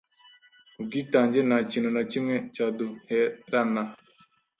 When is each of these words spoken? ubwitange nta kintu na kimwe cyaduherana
ubwitange 0.79 1.39
nta 1.47 1.57
kintu 1.69 1.89
na 1.95 2.03
kimwe 2.11 2.35
cyaduherana 2.53 3.81